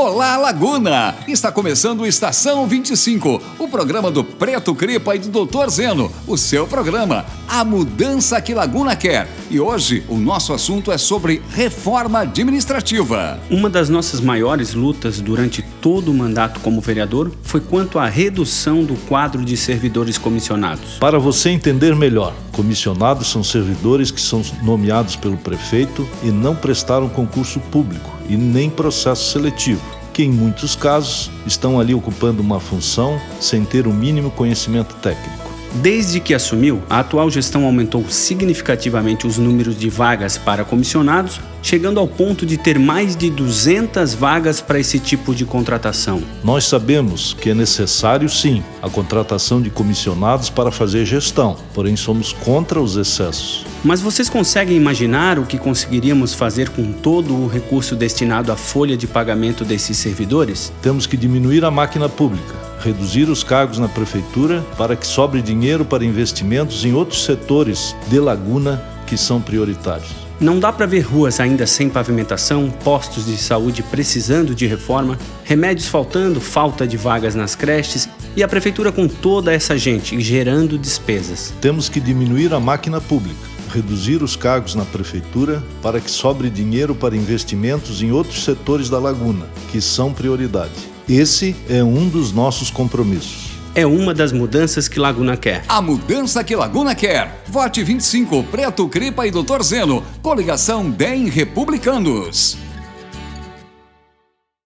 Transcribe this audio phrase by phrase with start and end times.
[0.00, 1.12] Olá, Laguna!
[1.26, 5.68] Está começando Estação 25, o programa do Preto Cripa e do Dr.
[5.70, 9.26] Zeno, o seu programa, a mudança que Laguna quer.
[9.50, 13.40] E hoje o nosso assunto é sobre reforma administrativa.
[13.50, 18.84] Uma das nossas maiores lutas durante todo o mandato como vereador foi quanto à redução
[18.84, 20.98] do quadro de servidores comissionados.
[21.00, 27.08] Para você entender melhor, comissionados são servidores que são nomeados pelo prefeito e não prestaram
[27.08, 29.82] concurso público e nem processo seletivo,
[30.18, 35.47] que em muitos casos estão ali ocupando uma função sem ter o mínimo conhecimento técnico.
[35.74, 42.00] Desde que assumiu, a atual gestão aumentou significativamente os números de vagas para comissionados, chegando
[42.00, 46.22] ao ponto de ter mais de 200 vagas para esse tipo de contratação.
[46.42, 52.32] Nós sabemos que é necessário, sim, a contratação de comissionados para fazer gestão, porém somos
[52.32, 53.66] contra os excessos.
[53.84, 58.96] Mas vocês conseguem imaginar o que conseguiríamos fazer com todo o recurso destinado à folha
[58.96, 60.72] de pagamento desses servidores?
[60.82, 65.84] Temos que diminuir a máquina pública, reduzir os cargos na prefeitura para que sobre dinheiro
[65.84, 70.28] para investimentos em outros setores de Laguna que são prioritários.
[70.40, 75.88] Não dá para ver ruas ainda sem pavimentação, postos de saúde precisando de reforma, remédios
[75.88, 81.52] faltando, falta de vagas nas creches e a prefeitura com toda essa gente gerando despesas.
[81.60, 86.94] Temos que diminuir a máquina pública reduzir os cargos na prefeitura para que sobre dinheiro
[86.94, 90.72] para investimentos em outros setores da laguna, que são prioridade.
[91.08, 93.48] Esse é um dos nossos compromissos.
[93.74, 95.64] É uma das mudanças que Laguna quer.
[95.68, 97.44] A mudança que Laguna quer.
[97.46, 100.02] Vote 25, Preto Cripa e Doutor Zeno.
[100.20, 102.58] Coligação DEM Republicanos.